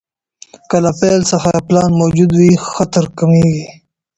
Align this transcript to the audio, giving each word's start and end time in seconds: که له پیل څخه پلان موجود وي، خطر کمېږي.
که 0.69 0.77
له 0.83 0.91
پیل 0.99 1.21
څخه 1.31 1.51
پلان 1.67 1.91
موجود 2.01 2.29
وي، 2.35 2.51
خطر 2.73 3.05
کمېږي. 3.17 3.65